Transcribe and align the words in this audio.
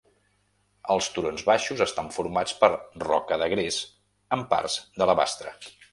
Els 0.93 1.09
turons 1.17 1.43
baixos 1.49 1.83
estan 1.85 2.09
formats 2.17 2.55
per 2.63 2.69
roca 3.05 3.41
de 3.43 3.51
gres 3.55 3.81
amb 4.39 4.49
parts 4.55 4.79
d'alabastre. 4.97 5.55